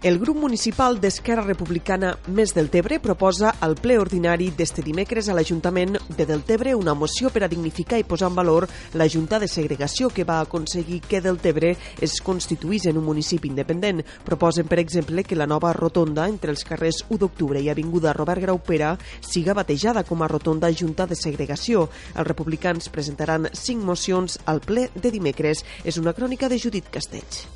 [0.00, 5.96] El grup municipal d'Esquerra Republicana Més Deltebre proposa al ple ordinari d'este dimecres a l'Ajuntament
[6.14, 10.12] de Deltebre una moció per a dignificar i posar en valor la Junta de Segregació
[10.14, 14.04] que va aconseguir que Deltebre es constituís en un municipi independent.
[14.22, 18.46] Proposen, per exemple, que la nova rotonda entre els carrers 1 d'octubre i Avinguda Robert
[18.46, 21.88] Graupera siga batejada com a rotonda Junta de Segregació.
[22.14, 25.66] Els republicans presentaran cinc mocions al ple de dimecres.
[25.82, 27.48] És una crònica de Judit Castells.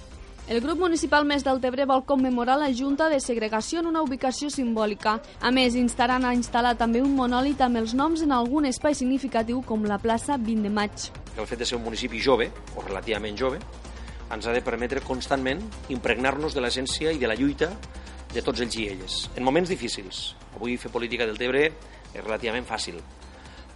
[0.51, 5.21] El grup municipal Més d'Altebre vol commemorar la Junta de Segregació en una ubicació simbòlica.
[5.39, 9.62] A més, instaran a instal·lar també un monòlit amb els noms en algun espai significatiu
[9.62, 11.07] com la plaça 20 de maig.
[11.39, 13.62] El fet de ser un municipi jove, o relativament jove,
[14.34, 15.62] ens ha de permetre constantment
[15.95, 17.71] impregnar-nos de l'essència i de la lluita
[18.34, 19.23] de tots ells i elles.
[19.37, 20.33] En moments difícils.
[20.56, 22.99] Avui fer política del Tebre és relativament fàcil,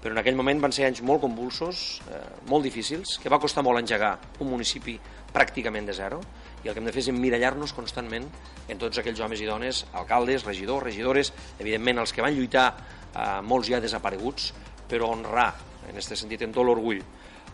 [0.03, 2.21] però en aquell moment van ser anys molt convulsos, eh,
[2.51, 4.99] molt difícils, que va costar molt engegar un municipi
[5.33, 6.21] pràcticament de zero,
[6.67, 8.27] i el que hem de fer és emmirallar-nos constantment
[8.67, 12.67] en tots aquells homes i dones, alcaldes, regidors, regidores, evidentment els que van lluitar,
[13.15, 14.51] eh, molts ja desapareguts,
[14.91, 15.53] però honrar,
[15.87, 16.99] en aquest sentit, en tot l'orgull,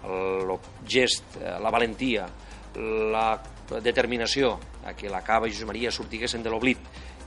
[0.03, 0.57] el
[0.89, 2.27] gest, eh, la valentia,
[3.13, 3.27] la
[3.85, 6.79] determinació a que la Cava i Josep Maria sortiguessin de l'oblit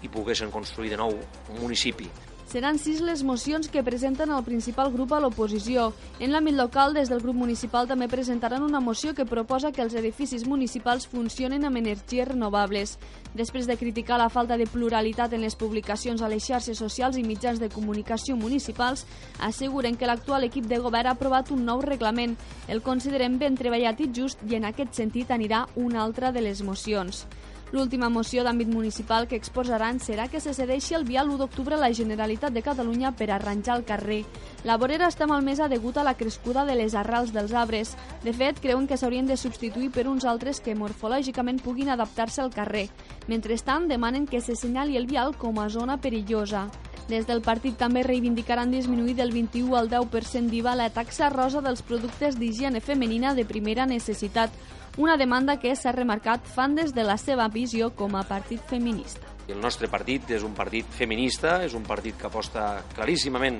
[0.01, 2.09] i poguessin construir de nou un municipi
[2.45, 5.87] Seran sis les mocions que presenten el principal grup a l'oposició.
[6.21, 9.95] En l'àmbit local, des del grup municipal també presentaran una moció que proposa que els
[9.97, 12.99] edificis municipals funcionen amb energies renovables.
[13.33, 17.25] Després de criticar la falta de pluralitat en les publicacions a les xarxes socials i
[17.25, 19.07] mitjans de comunicació municipals,
[19.41, 22.37] asseguren que l'actual equip de govern ha aprovat un nou reglament.
[22.67, 26.61] El considerem ben treballat i just i en aquest sentit anirà una altra de les
[26.61, 27.25] mocions.
[27.73, 31.81] L'última moció d'àmbit municipal que exposaran serà que se cedeixi el vial 1 d'octubre a
[31.81, 34.21] la Generalitat de Catalunya per arranjar el carrer.
[34.63, 37.95] La vorera està malmesa degut a la crescuda de les arrels dels arbres.
[38.23, 42.53] De fet, creuen que s'haurien de substituir per uns altres que morfològicament puguin adaptar-se al
[42.53, 42.89] carrer.
[43.27, 46.69] Mentrestant, demanen que se senyali el vial com a zona perillosa.
[47.09, 51.83] Des del partit també reivindicaran disminuir del 21 al 10% d'IVA la taxa rosa dels
[51.85, 54.49] productes d'higiene femenina de primera necessitat,
[54.97, 59.27] una demanda que s'ha remarcat fan des de la seva visió com a partit feminista.
[59.47, 63.59] El nostre partit és un partit feminista, és un partit que aposta claríssimament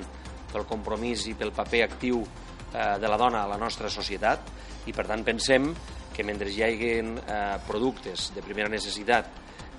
[0.52, 4.48] pel compromís i pel paper actiu eh, de la dona a la nostra societat
[4.86, 5.68] i per tant pensem
[6.16, 9.28] que mentre hi hagi eh, productes de primera necessitat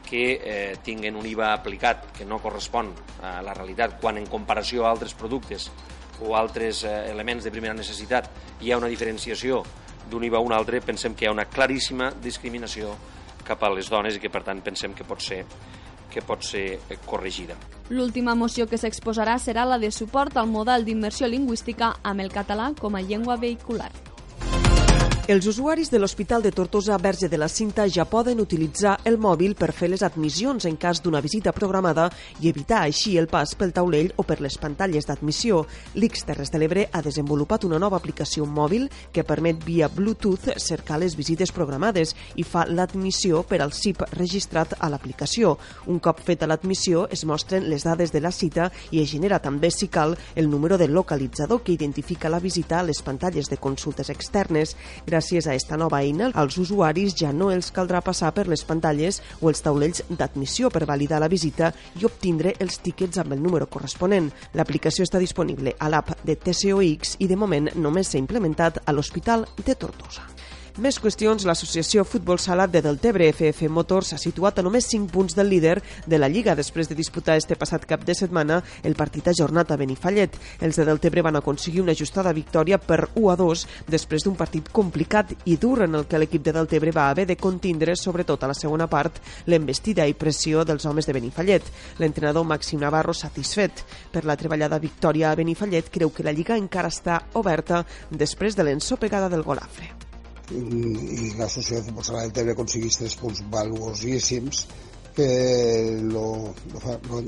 [0.08, 2.94] que eh, tinguen un IVA aplicat que no correspon
[3.26, 5.72] a la realitat quan en comparació a altres productes
[6.22, 8.30] o altres eh, elements de primera necessitat
[8.62, 9.64] hi ha una diferenciació
[10.10, 12.96] d'un IVA a un altre, pensem que hi ha una claríssima discriminació
[13.48, 15.44] cap a les dones i que per tant pensem que pot ser
[16.08, 17.58] que pot ser eh, corregida.
[17.90, 22.72] L'última moció que s'exposarà serà la de suport al model d'immersió lingüística amb el català
[22.80, 23.92] com a llengua vehicular.
[25.28, 29.58] Els usuaris de l'Hospital de Tortosa Verge de la Cinta ja poden utilitzar el mòbil
[29.60, 32.06] per fer les admissions en cas d'una visita programada
[32.40, 35.66] i evitar així el pas pel taulell o per les pantalles d'admissió.
[36.00, 41.02] L'X Terres de l'Ebre ha desenvolupat una nova aplicació mòbil que permet via Bluetooth cercar
[41.02, 45.58] les visites programades i fa l'admissió per al CIP registrat a l'aplicació.
[45.92, 49.76] Un cop feta l'admissió, es mostren les dades de la cita i es genera també,
[49.76, 54.08] si cal, el número de localitzador que identifica la visita a les pantalles de consultes
[54.10, 54.78] externes.
[55.04, 58.62] Gràcies Gràcies a esta nova eina, als usuaris ja no els caldrà passar per les
[58.70, 63.42] pantalles o els taulells d'admissió per validar la visita i obtindre els tíquets amb el
[63.42, 64.30] número corresponent.
[64.54, 69.50] L'aplicació està disponible a l'app de TCOX i de moment només s'ha implementat a l'Hospital
[69.66, 70.30] de Tortosa.
[70.78, 75.34] Més qüestions, l'associació Futbol Salat de Deltebre FF Motors s'ha situat a només 5 punts
[75.34, 79.26] del líder de la Lliga després de disputar este passat cap de setmana el partit
[79.32, 80.38] ajornat a Benifallet.
[80.62, 84.70] Els de Deltebre van aconseguir una ajustada victòria per 1 a 2 després d'un partit
[84.70, 88.54] complicat i dur en el que l'equip de Deltebre va haver de contindre, sobretot a
[88.54, 89.18] la segona part,
[89.50, 91.74] l'embestida i pressió dels homes de Benifallet.
[91.98, 93.82] L'entrenador Màxim Navarro, satisfet
[94.14, 97.82] per la treballada victòria a Benifallet, creu que la Lliga encara està oberta
[98.12, 100.07] després de l'ensopegada del Golafre
[100.52, 104.66] i l'associació de futbol del Tebre aconseguís tres punts valuosíssims
[105.18, 105.28] que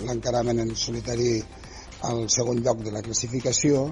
[0.06, 1.34] l'encarament en solitari
[2.08, 3.90] al segon lloc de la classificació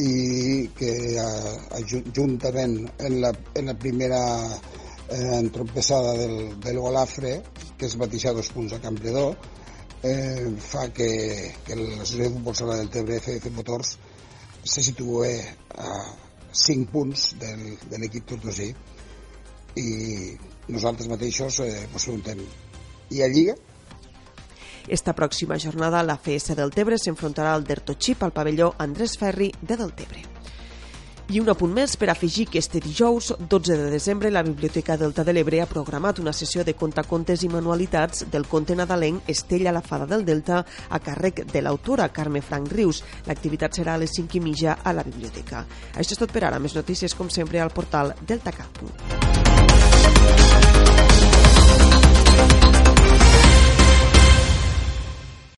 [0.00, 4.22] i que eh, juntament en la, en la primera
[5.10, 7.42] eh, entrompessada del, del Golafre,
[7.76, 9.34] que es batixar dos punts a Campredó,
[10.02, 11.10] eh, fa que,
[11.66, 13.98] que l'Associació de Futbol del Tebre FF Motors
[14.64, 15.28] se situa
[15.76, 15.92] a
[16.52, 18.70] 5 punts del, de l'equip tortosí
[19.78, 19.88] i
[20.70, 22.42] nosaltres mateixos eh, ens preguntem
[23.10, 23.56] i a Lliga?
[24.90, 29.76] Esta pròxima jornada la FS del Tebre s'enfrontarà al Dertochip al pavelló Andrés Ferri de
[29.76, 30.39] Deltebre.
[31.30, 35.22] I un apunt més per afegir que este dijous, 12 de desembre, la Biblioteca Delta
[35.22, 39.84] de l'Ebre ha programat una sessió de contacontes i manualitats del conte nadalenc Estella la
[39.86, 43.04] fada del Delta a càrrec de l'autora Carme Frank Rius.
[43.30, 45.62] L'activitat serà a les 5 i mitja a la biblioteca.
[45.94, 46.58] Això és tot per ara.
[46.58, 49.19] Més notícies, com sempre, al portal deltacat.cat.